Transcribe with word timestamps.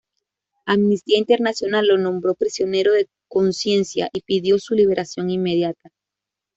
Amnistía 0.65 1.19
Internacional 1.19 1.85
lo 1.85 1.95
nombró 1.95 2.33
prisionero 2.33 2.91
de 2.91 3.07
conciencia 3.29 4.09
y 4.11 4.21
pidió 4.21 4.57
su 4.57 4.73
liberación 4.73 5.29
inmediata. 5.29 5.91